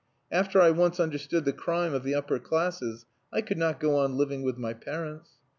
After 0.31 0.59
I 0.59 0.71
once 0.71 0.99
understood 0.99 1.45
the 1.45 1.53
crime 1.53 1.93
of 1.93 2.01
the 2.01 2.15
upper 2.15 2.39
classes, 2.39 3.05
I 3.31 3.41
could 3.43 3.59
not 3.59 3.79
go 3.79 3.97
on 3.97 4.17
living 4.17 4.41
with 4.41 4.57
my 4.57 4.73
parents. 4.73 5.29